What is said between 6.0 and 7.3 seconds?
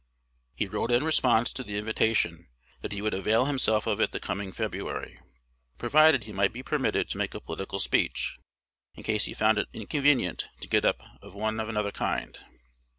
he might be permitted to